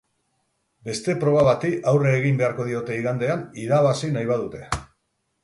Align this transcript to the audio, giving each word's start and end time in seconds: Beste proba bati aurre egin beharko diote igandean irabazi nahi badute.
Beste 0.87 1.13
proba 1.23 1.43
bati 1.47 1.71
aurre 1.91 2.15
egin 2.21 2.41
beharko 2.41 2.67
diote 2.71 2.97
igandean 3.03 3.45
irabazi 3.67 4.13
nahi 4.19 4.33
badute. 4.35 4.65